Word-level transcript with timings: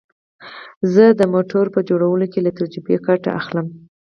زه 0.93 1.05
د 1.19 1.21
موټرو 1.33 1.73
په 1.75 1.81
جوړولو 1.89 2.25
کې 2.31 2.39
له 2.45 2.51
تجربې 2.59 2.95
ګټه 3.07 3.29
اخلم 3.39 3.67